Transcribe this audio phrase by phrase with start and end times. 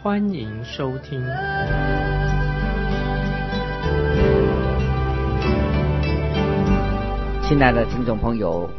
[0.00, 1.20] 欢迎收听。
[7.42, 8.70] 亲爱的听众朋友，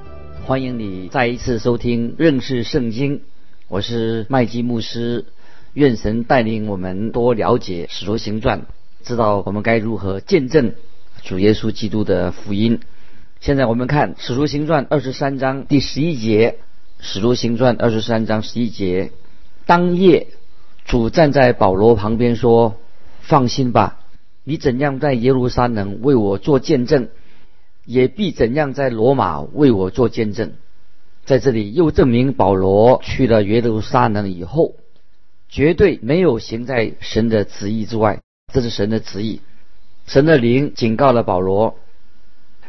[0.46, 3.22] 欢迎你再一次收听认识圣经。
[3.68, 5.26] 我是麦基牧师，
[5.74, 8.66] 愿神带领我们多了解使徒行传，
[9.04, 10.72] 知道我们该如何见证
[11.22, 12.80] 主耶稣基督的福音。
[13.41, 16.60] 现在我们看使徒行传二十三章第十一节，
[17.02, 19.12] 使徒行传二十三章十一节，
[19.65, 20.27] 当夜
[20.90, 22.77] 主站在保罗旁边说
[23.21, 23.99] ：“放心吧，
[24.43, 27.09] 你怎样在耶路撒冷为我做见证。”
[27.85, 30.54] 也必怎样在罗马为我做见证，
[31.26, 34.73] 在这里又证明保罗去了耶路撒冷以后，
[35.48, 38.20] 绝对没有行在神的旨意之外，
[38.51, 39.41] 这是神的旨意。
[40.07, 41.77] 神的灵警告了保罗，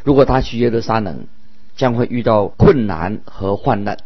[0.04, 1.26] 如果他去耶路撒冷，
[1.74, 3.96] 将会遇到困难和患难。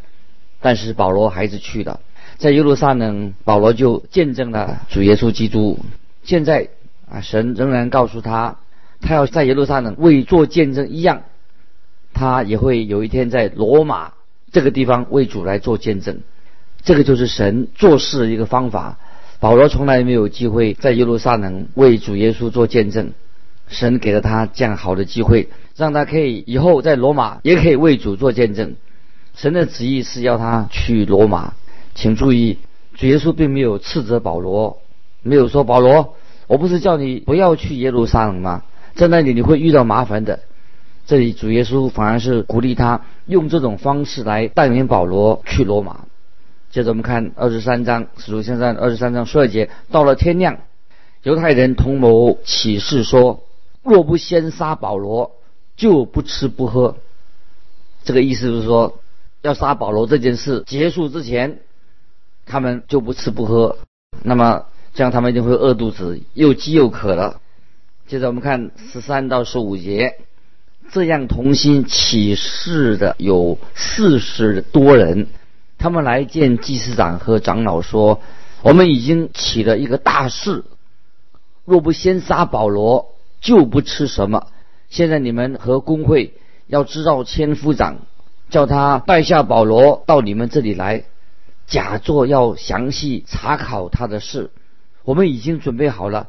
[0.60, 2.00] 但是保罗还是去了，
[2.38, 5.78] 在耶路撒冷，保罗就见证了主耶稣基督。
[6.22, 6.68] 现在
[7.10, 8.56] 啊，神仍然告诉他。
[9.00, 11.24] 他要在耶路撒冷为做见证一样，
[12.14, 14.12] 他也会有一天在罗马
[14.50, 16.20] 这个地方为主来做见证。
[16.82, 18.98] 这个就是神做事的一个方法。
[19.40, 23.12] 保罗从来没有机会在耶路撒冷为主耶稣做见证，
[23.68, 28.74] 神给了他这样好的机会，让他可以以后在罗马也可以为主做见证。
[29.34, 31.52] 神的旨意是要他去罗马，
[31.94, 32.58] 请注意，
[32.94, 34.78] 主耶稣并没有斥责保罗，
[35.22, 38.64] 没有说保罗，我不是叫你不要去耶路撒冷吗？
[38.94, 40.40] 在那里你会遇到麻烦的。
[41.06, 46.06] 这里主耶稣反而是鼓励他用这种方式来带领保罗去罗马。
[46.70, 50.58] 接着我们看二十三章，使徒行传二十三章十二节，到了天亮，
[51.22, 53.44] 犹太人同谋起誓说：
[53.82, 55.32] 若不先杀保罗，
[55.76, 56.96] 就不吃不喝。
[58.02, 58.98] 这个意思就是说，
[59.42, 61.58] 要杀保罗这件事结束之前，
[62.46, 63.78] 他们就不吃不喝。
[64.22, 67.40] 那么这样他们一定会饿肚子，又饥又渴了。
[68.06, 70.18] 接着我们看十三到十五节，
[70.90, 75.26] 这样同心起誓的有四十多人，
[75.78, 78.20] 他们来见祭司长和长老说
[78.62, 80.64] ：“我们已经起了一个大事，
[81.64, 84.48] 若不先杀保罗，就不吃什么。
[84.90, 86.34] 现在你们和工会
[86.66, 88.02] 要知道千夫长，
[88.50, 91.04] 叫他带下保罗到你们这里来，
[91.66, 94.50] 假作要详细查考他的事。
[95.04, 96.28] 我们已经准备好了。”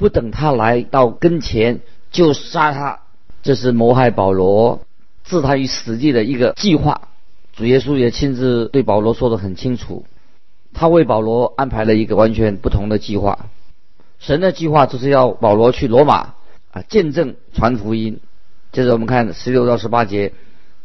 [0.00, 1.80] 不等他来到跟前
[2.10, 3.00] 就杀他，
[3.42, 4.80] 这是谋害保罗、
[5.24, 7.08] 置他于死地的一个计划。
[7.52, 10.06] 主耶稣也亲自对保罗说得很清楚，
[10.72, 13.50] 他为保罗安排了一个完全不同的计划。
[14.18, 16.32] 神的计划就是要保罗去罗马
[16.70, 18.20] 啊，见证传福音。
[18.72, 20.32] 接着我们看十六到十八节，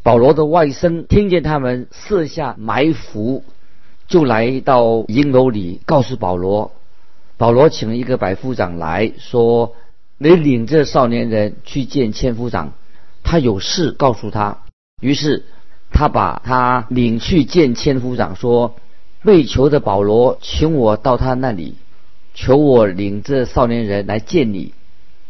[0.04, 3.46] 保罗的外甥听见他们设下埋伏，
[4.08, 6.72] 就来到营楼里告诉保罗。
[7.38, 9.76] 保罗请一个百夫长来说
[10.18, 12.74] ：“你领着少年人去见千夫长，
[13.24, 14.60] 他有事告诉他。”
[15.02, 15.44] 于是
[15.92, 18.76] 他把他领去见千夫长，说
[19.24, 21.76] ：“被囚的保罗，请我到他那里，
[22.34, 24.74] 求我领着少年人来见你。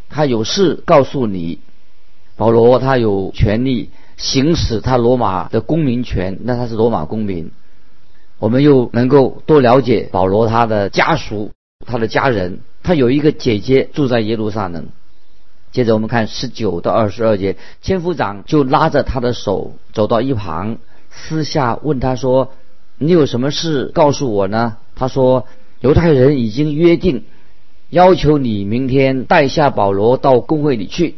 [0.10, 1.60] 他有事告诉你。”
[2.38, 7.52] 保罗他有权利行使他罗马的公民权，那他是罗马公民。
[8.40, 11.52] 我们又能够多了解保罗他的家属。
[11.86, 14.88] 他的家人，他有一个姐姐住在耶路撒冷。
[15.72, 20.78] 接着我们看十九到二十二节，千夫长就拉着他的手走到一旁，
[21.12, 22.54] 私下问他说
[22.98, 25.46] ：“你有什么事告诉我呢？”他说
[25.82, 27.26] ：“犹太人已经约定，
[27.90, 31.16] 要求你明天带下保罗到公会里去，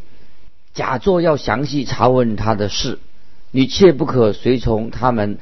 [0.73, 2.99] 假作要详细查问他的事。
[3.51, 5.37] 你切不可随从他们，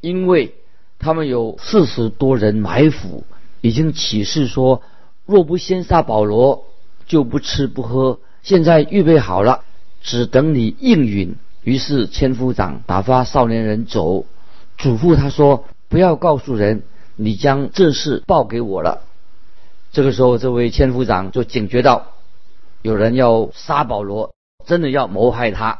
[0.00, 0.54] 因为
[1.02, 3.24] 他们有四十多人埋伏。”
[3.60, 4.82] 已经起誓说，
[5.24, 6.64] 若不先杀保罗，
[7.06, 8.18] 就不吃不喝。
[8.42, 9.60] 现在预备好了，
[10.00, 11.36] 只等你应允。
[11.62, 14.24] 于是千夫长打发少年人走，
[14.76, 16.82] 嘱咐他说：“不要告诉人，
[17.14, 19.02] 你将这事报给我了。”
[19.92, 22.06] 这个时候，这位千夫长就警觉到，
[22.82, 24.34] 有人要杀保罗，
[24.66, 25.78] 真的要谋害他。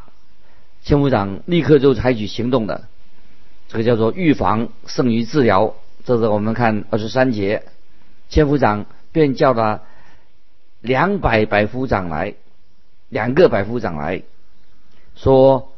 [0.85, 2.85] 千夫长立刻就采取行动的，
[3.73, 5.75] 这个叫做预防胜于治疗。
[6.05, 7.63] 这是我们看二十三节。
[8.29, 9.83] 千夫长便叫了
[10.83, 12.35] 两百百夫长来，
[13.09, 14.23] 两个百夫长来
[15.15, 15.73] 说，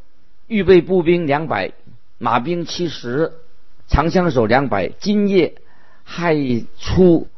[0.49, 1.71] 预备步兵两百，
[2.19, 3.33] 马兵七十，
[3.87, 5.55] 长枪手两百，今夜
[6.03, 6.35] 害
[6.81, 7.29] 出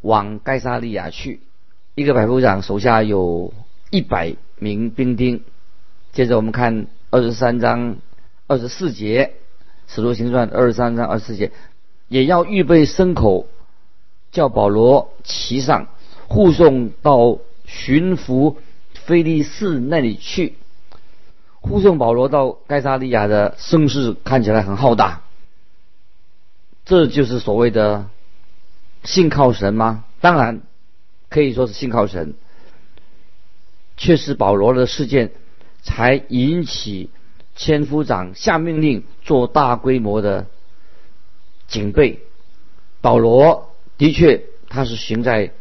[0.00, 1.40] 往盖萨利亚去。
[1.94, 3.52] 一个百夫长手下有
[3.90, 5.42] 一百名兵丁。
[6.12, 7.96] 接着我们看二十三章
[8.46, 9.34] 二十四节，
[9.88, 11.50] 《使徒行传》二十三章二十四节，
[12.06, 13.46] 也要预备牲口，
[14.30, 15.88] 叫保罗骑上。
[16.30, 18.56] 护送到巡抚
[18.92, 20.58] 菲利士那里去，
[21.62, 25.22] 护送保罗到盖萨利亚的声势看起来很浩大，
[26.84, 28.10] 这就是所谓的
[29.04, 30.04] 信靠神吗？
[30.20, 30.60] 当然
[31.30, 32.34] 可以说是信靠神，
[33.96, 35.30] 却是保罗的事件
[35.80, 37.08] 才引起
[37.58, 40.46] 千夫长下命令做大规模的
[41.66, 42.20] 警备。
[43.02, 45.52] 保罗的确他是行在。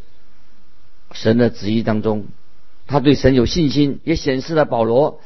[1.14, 2.26] 神的旨意当中，
[2.86, 5.22] 他对神有信心，也显示了保罗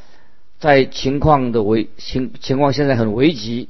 [0.60, 3.68] 在情况的危情情况现在很危急，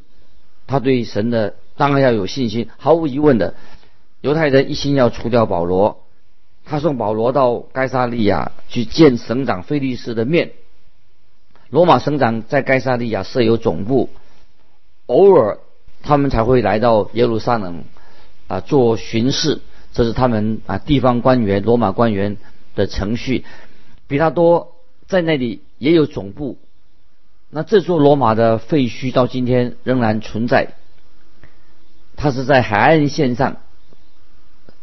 [0.68, 2.68] 他对神的当然要有信心。
[2.75, 3.56] 毫无疑问的，
[4.19, 6.04] 犹太人一心要除掉保罗，
[6.65, 10.51] 他送保罗到该萨利亚去见省长菲利斯的面。
[11.71, 14.09] 罗马省长在该萨利亚设有总部，
[15.07, 15.57] 偶尔
[16.03, 17.85] 他们才会来到耶路撒冷
[18.47, 19.59] 啊做巡视。
[19.94, 22.38] 这是他们啊，地方官员、罗马官员
[22.75, 23.44] 的程序。
[24.07, 24.75] 比拉多
[25.07, 26.57] 在那里也有总部。
[27.50, 30.73] 那这座罗马的废墟到今天仍然存在。
[32.15, 33.57] 它是在海岸线上，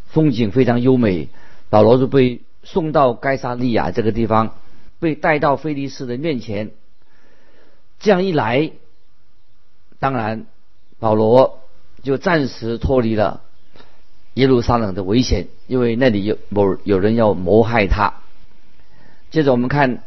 [0.09, 1.29] 风景非常优美。
[1.71, 4.55] 保罗就被送到该萨利亚这个地方，
[5.01, 6.71] 被带到菲利斯的面前。
[7.99, 8.71] 这样一来，
[9.99, 10.47] 当然
[10.99, 11.61] 保罗
[12.03, 13.43] 就暂时脱离了。
[14.35, 18.15] 耶路撒冷的危险，因为那里有某有人要谋害他。
[19.33, 20.05] 接着我们看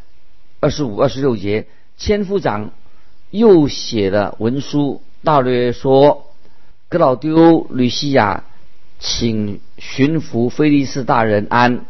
[0.61, 1.67] 二十五、二十六节，
[1.97, 2.71] 千夫长
[3.29, 6.31] 又写了文书，大略说：
[6.87, 8.45] 格老丢吕西亚，
[8.99, 11.85] 请巡抚菲利斯大人安。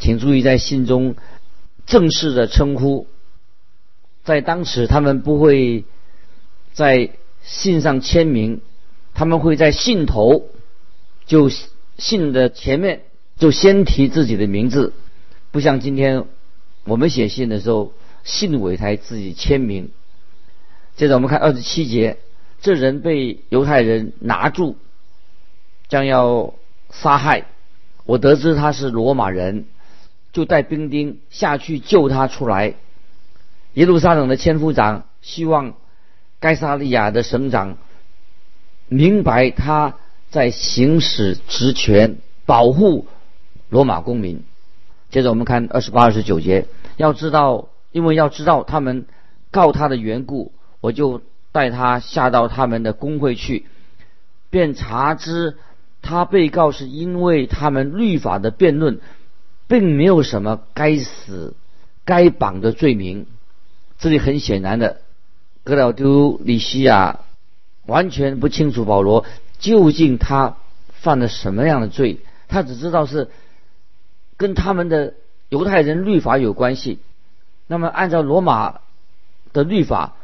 [0.00, 1.14] 请注意在信中
[1.90, 3.08] 正式的称呼，
[4.22, 5.84] 在当时他们不会
[6.72, 7.10] 在
[7.42, 8.60] 信上签名，
[9.12, 10.48] 他们会在信头。
[11.26, 11.50] 就
[11.98, 13.02] 信的前面
[13.38, 14.92] 就先提自己的名字，
[15.50, 16.26] 不像今天
[16.84, 19.90] 我们写信的时候，信尾才自己签名。
[20.94, 22.18] 接着我们看二十七节，
[22.60, 24.76] 这人被犹太人拿住，
[25.88, 26.54] 将要
[26.90, 27.46] 杀害。
[28.04, 29.66] 我得知他是罗马人，
[30.32, 32.74] 就带兵丁下去救他出来。
[33.74, 35.74] 耶路撒冷的千夫长希望
[36.38, 37.78] 该萨利亚的省长
[38.88, 39.96] 明白他。
[40.30, 43.08] 在行使职权保护
[43.68, 44.44] 罗马公民。
[45.10, 46.66] 接着我们看二十八、二十九节，
[46.96, 49.06] 要知道，因为要知道他们
[49.50, 53.66] 告他的缘故，我就带他下到他们的工会去，
[54.50, 55.56] 便查知
[56.00, 59.00] 他被告是因为他们律法的辩论，
[59.70, 61.54] 并没有什么该死、
[62.04, 63.26] 该绑的罪名。
[64.00, 65.00] 这里很显然的，
[65.62, 67.20] 格老丢里西亚
[67.86, 69.24] 完全不清楚保罗。
[69.60, 70.56] 究竟他
[70.90, 72.18] 犯了什么样的罪？
[72.48, 73.28] 他只知道是
[74.36, 75.14] 跟他们的
[75.50, 76.98] 犹太人律法有关系。
[77.68, 78.80] 那么按照罗马
[79.52, 80.16] 的律法，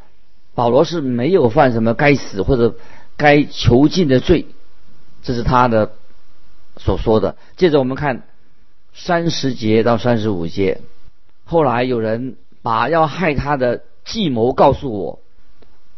[0.56, 2.74] 保罗是没有犯什么该死或者
[3.16, 4.46] 该囚禁的罪，
[5.22, 5.92] 这是他的
[6.78, 7.36] 所说的。
[7.56, 8.24] 接着我们看
[8.98, 10.80] 三十节到三十五节，
[11.44, 15.20] 后来有人把要害他的计谋告诉我，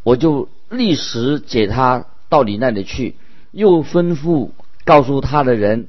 [0.03, 3.15] 我就立时解他到你那里去。
[3.53, 4.51] 又吩咐
[4.85, 5.87] 告诉他的人，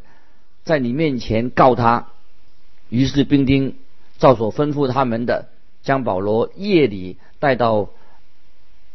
[0.63, 2.07] 在你面前告他。
[2.89, 3.75] 于是兵丁
[4.19, 5.49] 照所吩咐他们的，
[5.81, 7.89] 将保罗夜里带到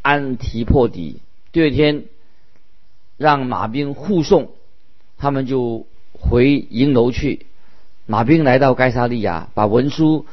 [0.02, 1.20] 安提破底。
[1.50, 2.04] 第二天，
[3.16, 4.52] 让马兵护送，
[5.18, 7.46] 他们就回营楼去。
[8.06, 10.26] 马兵来到该沙利亚，把文书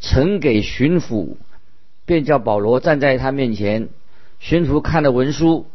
[0.00, 1.36] 呈给巡抚，
[2.06, 3.88] 便叫保罗站在他面前。
[4.40, 5.66] 巡抚看了文书，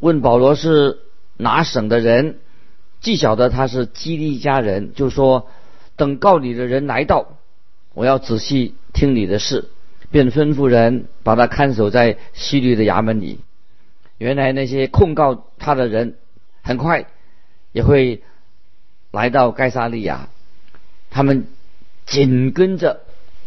[0.00, 1.00] 问保罗是。
[1.40, 2.40] 哪省的人，
[3.00, 5.46] 既晓得他是基利家人，就说
[5.94, 7.38] ：“等告你的人来到，
[7.94, 9.68] 我要仔细听你的事。”
[10.10, 13.38] 便吩咐人把他看守在西律的衙门里。
[14.16, 16.16] 原来那些控告他的人，
[16.62, 17.06] 很快
[17.70, 18.24] 也会
[19.12, 20.28] 来到盖萨利亚，
[21.10, 21.46] 他们
[22.06, 23.00] 紧跟着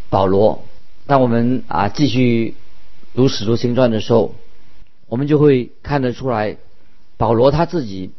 [0.10, 0.66] 保罗。
[1.08, 2.56] 当我们啊继续
[3.14, 4.36] 读使徒行传的时候，
[5.08, 6.58] 我们就会看得出来。
[7.18, 8.12] 保罗他自己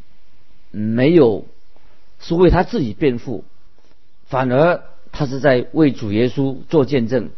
[0.70, 1.46] 没有
[2.20, 3.44] 是为他自己辩护，
[4.26, 7.30] 反而他是在为主耶稣做见证。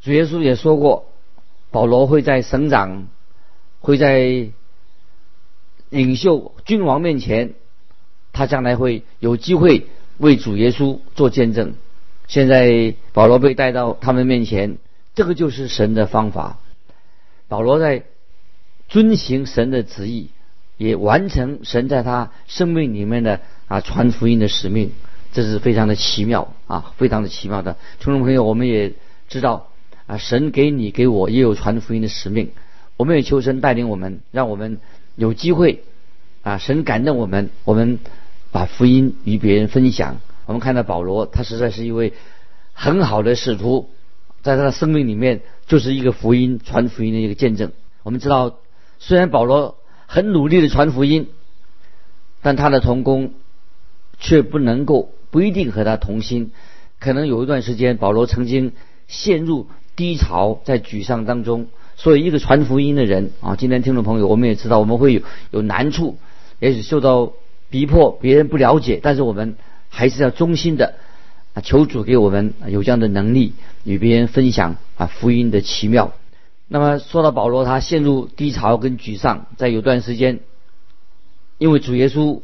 [0.00, 1.12] 主耶稣也说过，
[1.70, 3.08] 保罗会在省长、
[3.80, 4.48] 会在
[5.90, 7.52] 领袖、君王面前，
[8.32, 9.86] 他将来会有机会
[10.18, 11.74] 为主耶稣做见证。
[12.28, 14.78] 现在保罗被带到他们面前，
[15.14, 16.58] 这个就是神的方法。
[17.48, 18.04] 保罗在
[18.88, 20.30] 遵行神的旨意，
[20.78, 24.92] 也完成神在他生命里面的啊传福音的使命，
[25.32, 27.76] 这是非常的奇妙啊，非常的奇妙的。
[27.98, 28.94] 听众朋友，我们也
[29.28, 29.68] 知道
[30.06, 32.52] 啊，神给你给我也有传福音的使命，
[32.96, 34.78] 我们也求神带领我们，让我们
[35.16, 35.84] 有机会
[36.42, 37.98] 啊，神感动我们，我们
[38.52, 40.20] 把福音与别人分享。
[40.46, 42.12] 我们看到保罗，他实在是一位
[42.72, 43.90] 很好的使徒，
[44.42, 47.72] 在他的生命里面就是一个福音传福音的一个见证。
[48.02, 48.58] 我们知道，
[48.98, 51.28] 虽然保罗很努力的传福音，
[52.42, 53.32] 但他的同工
[54.18, 56.52] 却不能够不一定和他同心。
[57.00, 58.72] 可能有一段时间，保罗曾经
[59.08, 61.68] 陷入低潮，在沮丧当中。
[61.96, 66.18] 所以，一个传福音的人啊，今天听众朋友，我们也知道，我们会有有难处，
[66.58, 67.32] 也许受到
[67.72, 69.56] 逼迫，别人不了解，但是我们。
[69.94, 70.94] 还是要衷心的
[71.52, 73.52] 啊，求主给我们有这样的能力，
[73.84, 76.14] 与别人分享啊福音的奇妙。
[76.66, 80.40] 那么说到保罗，他陷入低潮跟沮丧，在有段时间，
[81.58, 82.40] 因为主耶稣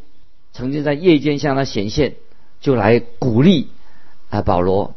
[0.52, 2.16] 曾经在夜间向他显现，
[2.60, 3.68] 就来鼓励
[4.28, 4.94] 啊保罗。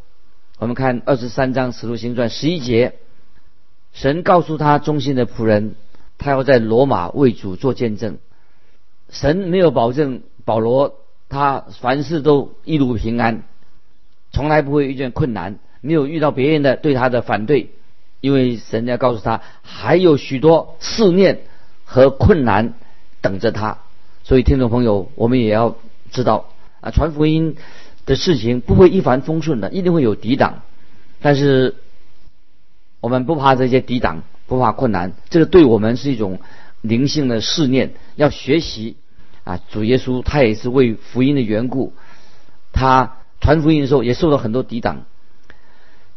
[0.60, 2.96] 我们看二十三章使徒行传十一节，
[3.94, 5.76] 神告诉他忠心的仆人，
[6.18, 8.18] 他要在罗马为主做见证。
[9.12, 10.96] 神没有保证保罗。
[11.30, 13.44] 他凡事都一路平安，
[14.34, 17.70] 从来不会遇见困难，没有遇到别人的对他的反对，
[18.20, 21.44] 因为神要告诉他还有许多试炼
[21.86, 22.74] 和困难
[23.22, 23.78] 等着他。
[24.26, 25.78] 所以听众朋友，我们也要
[26.12, 26.50] 知道
[26.82, 27.56] 啊，传福音
[28.06, 30.64] 的事情不会一帆风顺的，一定会有抵挡。
[31.22, 31.76] 但是
[33.00, 36.42] 我们不怕这些抵挡，不怕困难，这个对我们是一种
[36.82, 38.98] 灵性的试炼，要学习。
[39.52, 41.94] 啊，主耶稣他也是为福音的缘故，
[42.72, 45.04] 他传福音的时候也受到很多抵挡。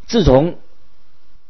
[0.07, 0.59] 自从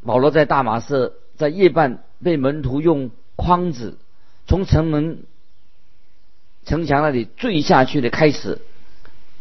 [0.03, 3.99] 保罗在大马色在夜半被门徒用筐子
[4.47, 5.25] 从城门
[6.65, 8.63] 城墙那里坠下去的开始，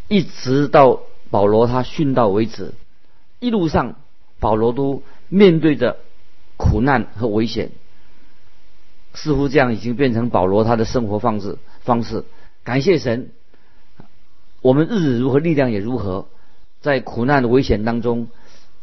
[0.09, 2.73] 一直到保罗他殉道为止，
[3.39, 3.95] 一路上
[4.41, 5.95] 保罗都面对着
[6.57, 7.71] 苦难和危险，
[9.13, 11.57] 似乎这样已经变成保罗他的生活方式。
[11.83, 12.23] 方式，
[12.63, 13.29] 感谢神，
[14.61, 16.27] 我们日子如何，力量也如何，
[16.79, 18.27] 在苦难的危险当中，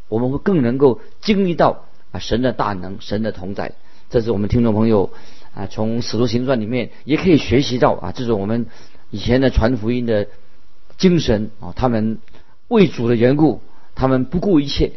[0.09, 3.73] 我们会更能够经历到啊神的大能，神的同在。
[4.11, 5.11] 这是我们听众朋友
[5.55, 8.67] 啊从使徒行传里面也可以学习到啊这是我们
[9.11, 10.27] 以前的传福音的
[10.99, 12.19] 精神啊，他们
[12.69, 13.63] 为主的缘故，
[13.95, 14.93] 他们不顾一切，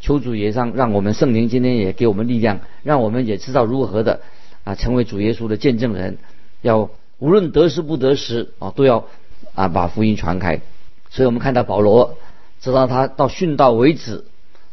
[0.00, 4.22] 求主也让让我们圣灵今天也给我们力量，让我们也知道如何的
[4.64, 6.16] 啊成为主耶稣的见证人，
[6.62, 6.88] 要。
[7.22, 9.06] 无论得时不得时啊，都要
[9.54, 10.60] 啊把福音传开。
[11.08, 12.18] 所以我们看到保罗，
[12.60, 14.24] 直到他到殉道为止，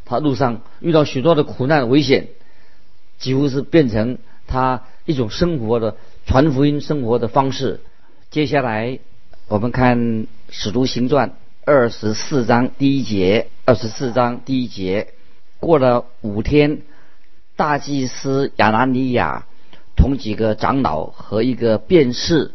[0.04, 2.26] 他路上遇到许多的苦难危险，
[3.20, 7.78] 几乎是变成他一种生活的传福音生活的方式。
[8.32, 8.98] 接下来
[9.46, 9.98] 我们看
[10.48, 11.28] 《使徒行传》
[11.64, 15.14] 二十四章第一节，二十四章第一节，
[15.60, 16.82] 过了五天，
[17.54, 19.46] 大祭司亚拿尼亚。
[20.00, 22.52] 同几个长老和一个辩士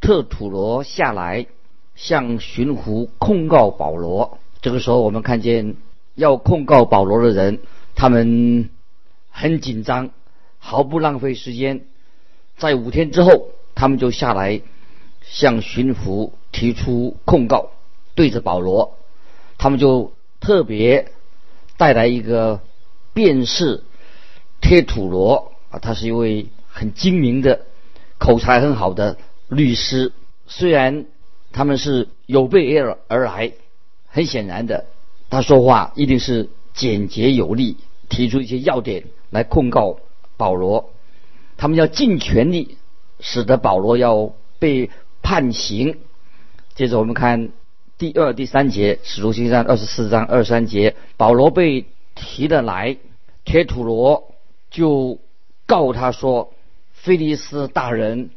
[0.00, 1.48] 特土罗下来，
[1.96, 4.38] 向巡抚控告保罗。
[4.62, 5.74] 这个时候，我们看见
[6.14, 7.58] 要控告保罗的人，
[7.96, 8.70] 他们
[9.28, 10.10] 很紧张，
[10.60, 11.84] 毫不浪费时间。
[12.58, 14.62] 在五天之后，他们就下来
[15.20, 17.70] 向巡抚提出控告，
[18.14, 18.96] 对着保罗，
[19.58, 21.10] 他们就特别
[21.76, 22.60] 带来一个
[23.12, 23.82] 辩士
[24.60, 26.46] 贴土罗啊，他是一位。
[26.76, 27.66] 很精明的，
[28.18, 29.16] 口才很好的
[29.48, 30.12] 律师，
[30.48, 31.06] 虽然
[31.52, 33.52] 他们是有备而而来，
[34.08, 34.86] 很显然的，
[35.30, 37.76] 他说话一定是简洁有力，
[38.08, 40.00] 提出一些要点来控告
[40.36, 40.90] 保罗。
[41.56, 42.76] 他们要尽全力
[43.20, 44.90] 使得保罗要被
[45.22, 46.00] 判刑。
[46.74, 47.50] 接着我们看
[47.98, 52.96] 第二、第三节，使徒行传二十四章二三节，保罗被提了来，
[53.44, 54.34] 铁土罗
[54.72, 55.20] 就
[55.66, 56.50] 告他说。
[57.04, 58.30] 菲利斯大人，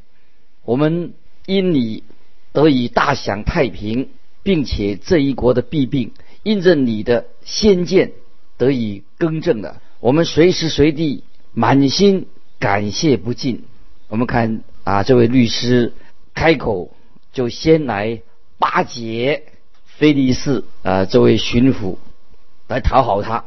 [0.65, 1.13] 我们
[1.45, 2.03] 因你
[2.51, 4.09] 得以大享太平，
[4.43, 6.11] 并且这一国的弊病
[6.43, 8.11] 因着你的先见
[8.57, 9.81] 得以更正了。
[10.01, 12.27] 我们随时随地满心
[12.59, 13.63] 感谢不尽。
[14.09, 15.93] 我们看啊，这位律师
[16.33, 16.91] 开口
[17.31, 18.21] 就先来
[18.59, 19.43] 巴结
[19.85, 21.95] 菲利斯啊这位巡抚
[22.67, 23.45] 来讨好他。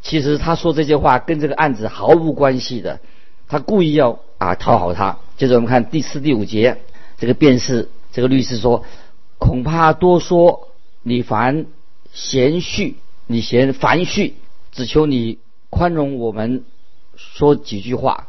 [0.00, 3.00] 其实他说这些话跟这个案子毫无关系的，
[3.48, 5.18] 他故意要啊讨好他。
[5.36, 6.78] 接着我们看第四、第五节，
[7.18, 8.84] 这个辩士这个律师说
[9.36, 10.68] ：“恐怕多说，
[11.02, 11.66] 你烦
[12.12, 14.34] 嫌续，你嫌烦续，
[14.72, 16.64] 只求你宽容我们
[17.16, 18.28] 说几句话。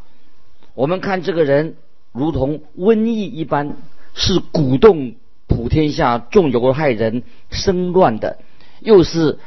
[0.76, 1.78] 我们看这个人
[2.12, 3.78] 如同瘟疫一般，
[4.14, 5.16] 是鼓动
[5.48, 8.38] 普天下众犹太人生乱的，
[8.82, 9.40] 又是。”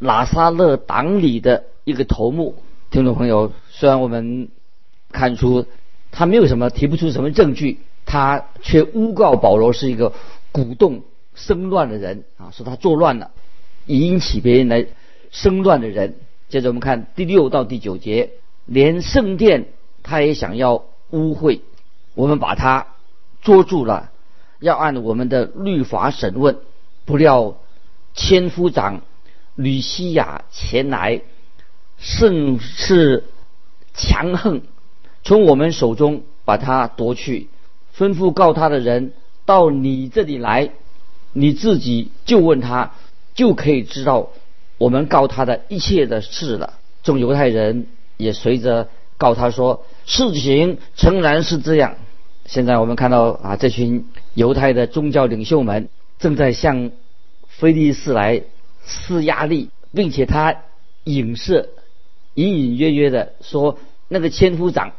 [0.00, 2.54] 拉萨勒党里的一个头目，
[2.90, 4.48] 听众朋友，虽然我们
[5.12, 5.66] 看出
[6.10, 10.12] 他没有什么提不出什么证据，他却诬告保罗是一个
[10.52, 11.02] 鼓动
[11.34, 13.30] 生乱的人啊，说他作乱了，
[13.86, 14.86] 引起别人来
[15.30, 16.16] 生乱的人。
[16.48, 18.30] 接着我们看第六到第九节，
[18.66, 19.68] 连圣殿
[20.02, 21.60] 他也想要污秽，
[22.14, 22.86] 我们把他
[23.40, 24.10] 捉住了，
[24.58, 26.58] 要按我们的律法审问，
[27.04, 27.56] 不料
[28.14, 29.02] 千夫长。
[29.56, 31.20] 吕西亚前来，
[31.98, 33.24] 甚是
[33.92, 34.62] 强横，
[35.22, 37.48] 从我们手中把他夺去，
[37.96, 39.12] 吩咐告他的人
[39.44, 40.70] 到你这里来，
[41.32, 42.92] 你自己就问他，
[43.34, 44.30] 就可以知道
[44.78, 46.74] 我们告他的一切的事了。
[47.02, 47.86] 众犹太人
[48.16, 51.96] 也随着告他说，事情诚然是这样。
[52.46, 56.90] 现在我们看到啊，这群犹太的宗教领袖们正在向
[57.48, 58.42] 菲利斯来。
[58.86, 60.56] 施压力，并且他
[61.04, 61.68] 影射、
[62.34, 64.92] 隐隐约约的说，那个千夫长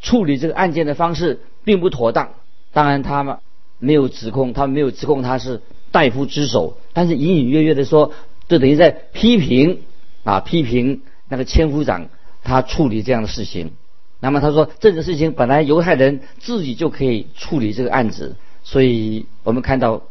[0.00, 2.30] 处理这个案件的方式并不妥当。
[2.72, 3.38] 当然，他们
[3.78, 8.12] 没有指控，他没有指控他是大夫之手，但是隐隐约约的说，
[8.48, 9.82] 就等于在批评
[10.24, 12.08] 啊，批评那个千夫长
[12.42, 13.72] 他处理这样的事情。
[14.20, 20.02] 那么他说，这个事情本来犹太人自己就可以处理这个案子，所以我们看到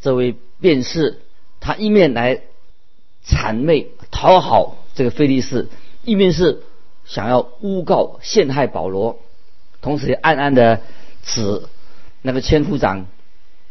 [0.00, 1.18] 这位辩士。
[1.64, 2.40] 他一面来
[3.24, 5.68] 谄媚讨好这个菲利士，
[6.04, 6.62] 一面是
[7.04, 9.18] 想要诬告陷害保罗，
[9.80, 10.80] 同时也暗暗的
[11.24, 11.62] 指
[12.22, 13.06] 那个千夫长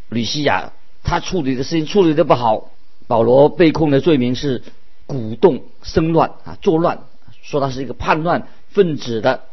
[0.10, 2.72] 吕西亚，他处理的事情处理的不好。
[3.08, 4.64] 保罗被控的罪名是
[5.06, 7.00] 鼓动生乱啊，作乱，
[7.42, 9.44] 说他是一个叛乱分子的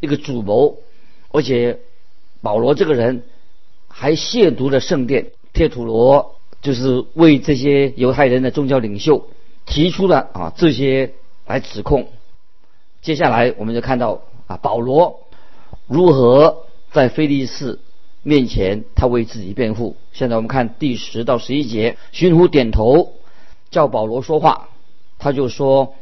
[0.00, 0.78] 一个主谋，
[1.30, 1.78] 而且
[2.42, 3.22] 保罗这个人
[3.88, 6.34] 还亵渎了圣殿，贴土罗。
[6.60, 9.28] 就是为这些犹太人的宗教领袖
[9.64, 11.14] 提出了啊这些
[11.46, 12.08] 来指控。
[13.02, 15.20] 接下来我们就看到啊保罗
[15.86, 17.78] 如何在菲利士
[18.22, 19.96] 面前他为自己辩护。
[20.12, 23.14] 现在我们看第十到十一节，巡抚点头
[23.70, 24.68] 叫保罗说话，
[25.18, 25.94] 他就说：“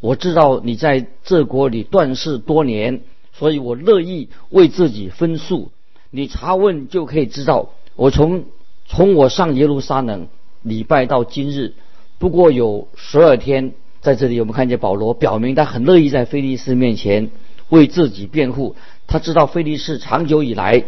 [0.00, 5.70] 我知道你在这国里断事多年，所以我乐意为自己分诉。
[6.10, 8.44] 你查问就可以知道，我从。”
[8.84, 10.28] 从我上耶路撒冷
[10.60, 11.72] 礼拜到今日，
[12.18, 13.72] 不过有十二天。
[14.02, 17.30] 在这里，我们看见保罗表明他很乐意在菲利斯面前
[17.70, 18.76] 为自己辩护。
[19.06, 20.84] 他知道菲利斯长久以来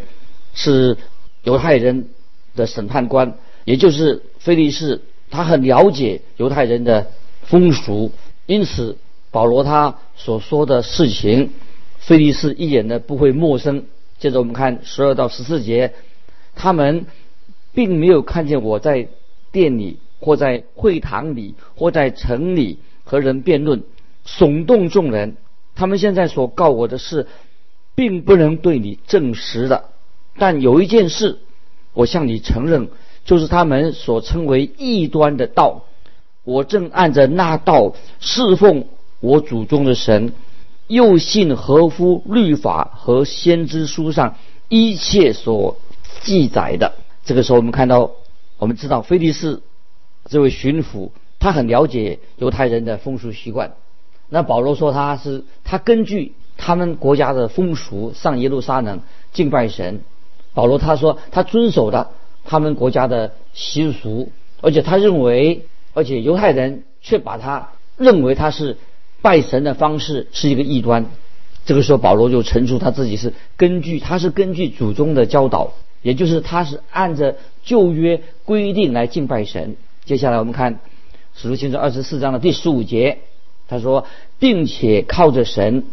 [0.52, 0.98] 是
[1.44, 2.08] 犹太人
[2.54, 5.00] 的审判官，也就是菲利斯，
[5.30, 7.06] 他很了解犹太人的
[7.44, 8.10] 风俗，
[8.44, 8.98] 因此
[9.30, 11.50] 保罗他所说的事情，
[11.98, 13.86] 菲利斯一眼的不会陌生。
[14.18, 15.94] 接着我们看十二到十四节，
[16.54, 17.06] 他们。
[17.76, 19.08] 并没有看见我在
[19.50, 23.84] 店里或在会堂里或在城里和人辩论，
[24.26, 25.36] 耸动众人。
[25.76, 27.26] 他们现在所告我的事，
[27.94, 29.84] 并不能对你证实的。
[30.36, 31.38] 但有一件事，
[31.92, 32.88] 我向你承认，
[33.24, 35.84] 就是他们所称为异端的道，
[36.44, 38.86] 我正按着那道侍奉
[39.20, 40.32] 我祖宗的神，
[40.86, 44.36] 又信合乎律法和先知书上
[44.68, 45.76] 一切所
[46.20, 46.94] 记载的。
[47.24, 48.12] 这个时候，我们看到，
[48.58, 49.60] 我们知道菲利士
[50.26, 51.10] 这位巡抚，
[51.44, 53.74] 他很了解犹太人的风俗习惯。
[54.30, 59.02] 那保罗说他是他根据他们国家的风俗上耶路撒冷
[59.34, 60.00] 敬拜神。
[60.54, 62.12] 保罗他说他遵守的
[62.46, 68.78] 他们国家的习俗，而且他认为，而且犹太人却把他认为他是
[69.20, 71.04] 拜神的方式是一个异端。
[71.66, 75.74] 这个时候，保罗就陈述他自己是根据他是根据祖宗的教导。
[76.00, 79.76] 也就是他是按着旧约规定来敬拜神。
[80.06, 80.74] 接下来我们看
[81.36, 83.18] 《使徒行传》二十四章的第十五节，
[83.68, 84.06] 他说，
[84.38, 85.84] 并且靠着神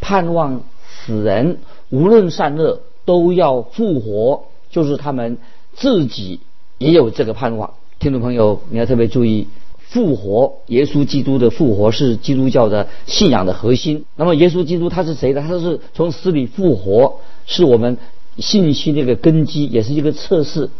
[0.00, 1.58] 盼望死人
[1.90, 5.38] 无论善恶都要复活，就是他们
[5.74, 6.40] 自己
[6.78, 7.74] 也有这个盼望。
[7.98, 14.04] 听众朋友，你要特别注意，复活，耶稣基督的复活是基督教的信仰的核心。
[14.16, 15.44] 那么，耶稣基督他是谁呢？
[15.46, 17.98] 他是从死里复活，是我们。
[18.38, 20.70] 信息的一个根基也是一个测试，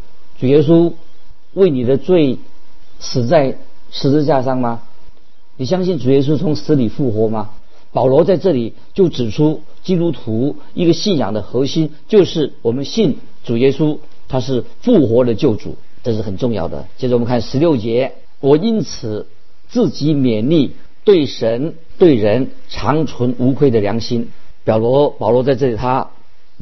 [0.40, 0.94] 主耶稣
[1.52, 2.38] 为你的罪
[2.98, 3.58] 死在
[3.92, 4.82] 十字架上吗？
[5.58, 7.50] 你相信主耶稣从死里复活吗？
[7.92, 16.86] 保罗在这里就指出，基督徒一个信仰的核心就是我们信主耶稣，他是复活的救主，这是很重要的。
[16.96, 19.26] 接着我们看十六节，我因此
[19.68, 20.72] 自己勉励，
[21.04, 24.30] 对神对人长存无愧的良心。
[24.64, 26.08] 保罗保罗在这里他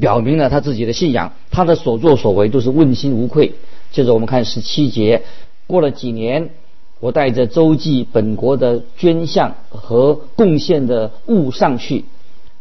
[0.01, 3.53] 表明了他自己的信仰，他的所作所为都是问心无愧。
[3.93, 5.23] 接着我们看十七节，
[5.69, 6.51] 过了几年。
[7.01, 12.05] 我带着周记本国的捐项和贡献的物上去，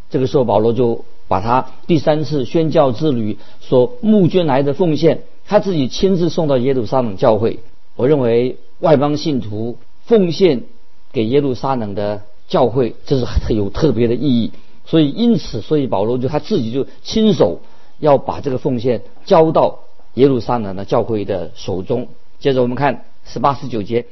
[0.09, 7.59] 这个时候保罗就把他第三次宣教之旅所募捐来的奉献，他自己亲自送到耶路撒冷教会。
[7.97, 10.63] 我认为外邦信徒奉献
[11.11, 14.53] 给耶路撒冷的教会，这是很有特别的意义。
[14.85, 17.59] 所以因此，所以保罗就他自己就亲手
[17.99, 19.79] 要把这个奉献交到
[20.13, 22.07] 耶路撒冷的教会的手中。
[22.39, 24.05] 接着我们看十八十九节。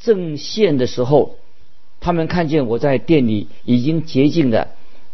[0.00, 1.36] 正献的时候，
[2.00, 4.68] 他们看见我在店里已经洁净了，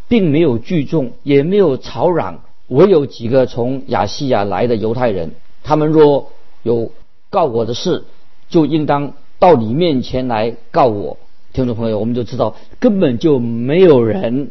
[0.09, 2.43] 并没有聚众，也没有吵嚷。
[2.69, 6.91] 唯有几个从亚细亚来的犹太人，他们若有
[7.31, 8.05] 告我的事，
[8.49, 11.17] 就应当到你面前来告我。
[11.53, 14.51] 听众朋友，我们就知道根本就没有人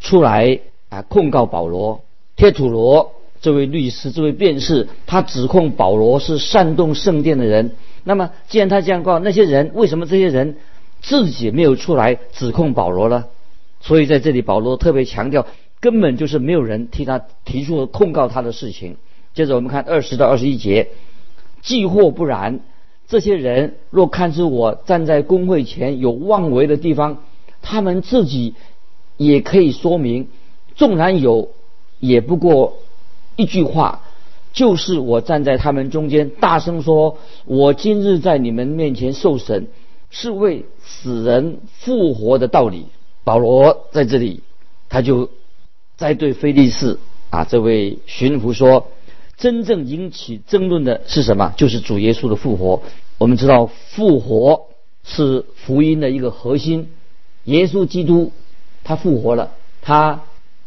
[0.00, 2.00] 出来啊控告保罗。
[2.36, 7.72] 贴土罗这位律师，这位辩士，他指控保罗是煽动圣殿的人。
[8.04, 10.56] 那么，既然他这样告，那些人为什么这些人
[11.00, 13.24] 自己没有出来指控保罗呢？
[13.80, 15.46] 所以在这里，保罗特别强调，
[15.80, 18.96] 根本就是没有人替他提出控告他的事情。
[19.32, 20.88] 接着我们看二十到二十一节，
[21.62, 22.60] 既或不然，
[23.08, 27.22] 这些人若看出我站在公会前有妄为的地方，
[27.62, 28.54] 他们自己
[29.16, 30.28] 也可以说明，
[30.74, 31.48] 纵然有，
[32.00, 32.78] 也不过
[33.36, 34.02] 一句话。
[34.52, 39.68] 就是我站在他们中间，大声说：“我今日在你们面前受审，
[40.10, 42.86] 是为死人复活的道理。”
[43.22, 44.42] 保罗在这里，
[44.88, 45.30] 他就
[45.96, 46.98] 在对菲利士
[47.30, 48.88] 啊这位巡抚说
[49.38, 51.54] ：“真正引起争论的是什么？
[51.56, 52.82] 就是主耶稣的复活。
[53.18, 54.62] 我们知道复活
[55.04, 56.88] 是福音的一个核心。
[57.44, 58.32] 耶稣基督
[58.82, 60.22] 他复活了，他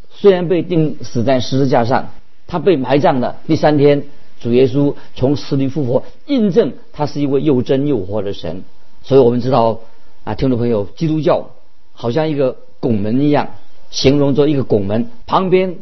[0.09, 2.11] 虽然被钉死在十字架上。”
[2.53, 4.03] 他被埋葬的第三天，
[4.39, 8.63] 主耶稣从死里复活，印证他是一位又真又活的神。
[9.01, 9.79] 所以我们知道
[10.23, 11.49] 啊，听众朋友，基督教
[11.93, 13.55] 好像一个拱门一样，
[13.89, 15.77] 形容作一个拱门，旁边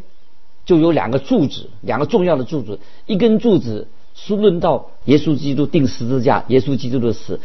[0.64, 7.38] 就有两个柱子，两个重要的柱子，一根柱子是论到耶稣基督定十字架，耶稣基督的死；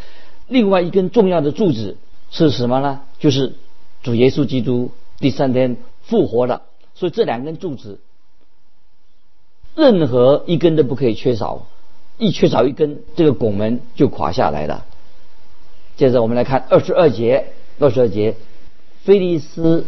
[0.48, 1.98] 另外一根重要的柱子
[2.32, 3.02] 是什么呢？
[3.20, 3.56] 就是
[4.04, 6.62] 主耶稣基督第三天复活了。
[6.96, 8.00] 所以这两根柱子。
[9.78, 11.68] 任何一根都不可以缺少，
[12.18, 14.86] 一缺少一根，这个拱门就垮下来了。
[15.98, 17.46] 接着我们来看二十二节，
[17.78, 18.34] 二十二节，
[19.04, 19.86] 菲利斯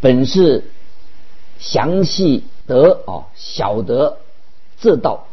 [0.00, 0.64] 本是
[1.60, 4.18] 详细得哦晓得
[4.80, 5.28] 这道，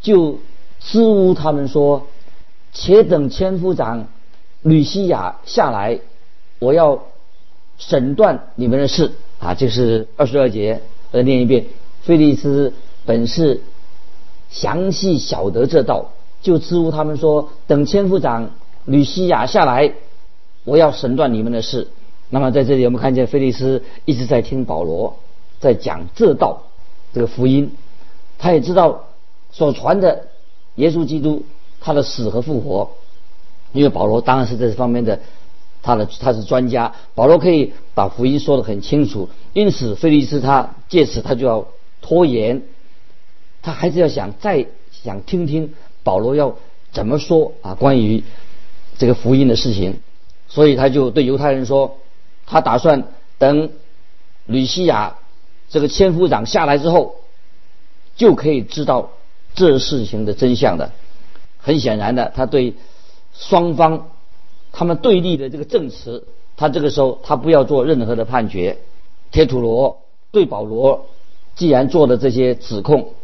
[0.00, 0.38] 就
[0.78, 2.06] 支吾他们说，
[2.72, 4.06] 且等千夫长
[4.62, 5.98] 吕西亚下来，
[6.60, 7.02] 我要
[7.78, 9.54] 审断你们的事啊。
[9.54, 11.66] 这是二十二节，再念一遍，
[12.02, 12.72] 菲利斯。
[13.06, 13.62] 本是
[14.50, 16.12] 详细晓得这道，
[16.42, 18.50] 就支吾他们说：等千夫长
[18.84, 19.92] 吕西亚下来，
[20.64, 21.88] 我要审断你们的事。
[22.30, 25.16] 那么在这里，我们看见菲利斯一直在听保罗
[25.60, 26.62] 在讲这道
[27.12, 27.72] 这个福音，
[28.38, 29.04] 他也知道
[29.52, 30.26] 所传的
[30.76, 31.44] 耶稣基督
[31.80, 32.90] 他的死和复活，
[33.72, 35.20] 因为保罗当然是这方面的
[35.82, 41.66] 他的他是专家，保罗可以把福音说得很清楚，因此菲利斯他借此他就要
[42.00, 42.62] 拖延。
[43.64, 45.72] 他还是要想再想听听
[46.02, 46.56] 保罗要
[46.92, 47.74] 怎么说啊？
[47.74, 48.22] 关于
[48.98, 50.00] 这个福音的事情，
[50.48, 51.96] 所以他就对犹太人说，
[52.44, 53.04] 他打算
[53.38, 53.70] 等
[54.44, 55.16] 吕西亚
[55.70, 57.16] 这个千夫长下来之后，
[58.16, 59.12] 就可以知道
[59.54, 60.92] 这事情的真相的。
[61.56, 62.74] 很显然的，他对
[63.32, 64.08] 双方
[64.72, 66.26] 他们对立的这个证词，
[66.58, 68.76] 他这个时候他不要做任何的判决。
[69.30, 71.06] 铁土罗对保罗
[71.56, 73.14] 既然做的这些指控。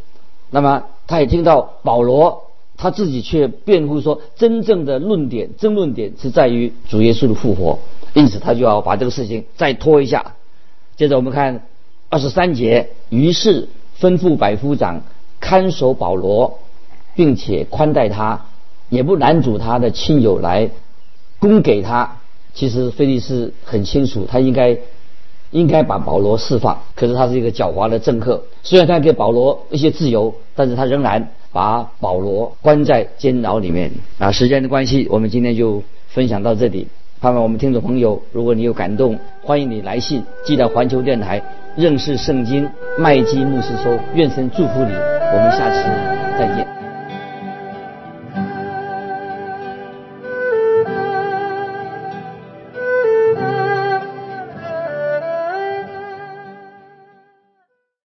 [0.51, 2.45] 那么，他也听到保罗
[2.77, 7.79] 他自己却辩护说，真正的论点、争论点是在于主耶稣的复活，
[8.15, 10.35] 因此他就要把这个事情再拖一下。
[10.97, 11.67] 接着我们看
[12.09, 13.69] 二十三节，于是
[14.01, 15.03] 吩咐百夫长
[15.39, 16.59] 看守保罗，
[17.15, 18.47] 并且宽待他，
[18.89, 20.71] 也不拦阻他的亲友来
[21.39, 22.19] 供给他。
[22.55, 24.79] 其实菲利斯很清楚，他应该。
[25.51, 28.43] 应该把保罗释放，可是他是一个狡猾的政客。
[28.63, 33.91] 虽然他给保罗一些自由，但是他仍然把保罗关在监牢里面。
[34.19, 36.87] 啊，时间的关系，我们今天就分享到这里。
[37.21, 41.43] 盼望我们听众朋友，如果你有感动，欢迎你来信寄到环球电台
[41.77, 42.67] 认识圣经
[42.99, 43.99] 麦基牧师说。
[44.15, 45.83] 愿神祝福你，我们下次
[46.39, 46.80] 再见。